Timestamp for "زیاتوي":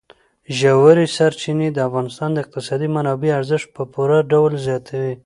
4.67-5.13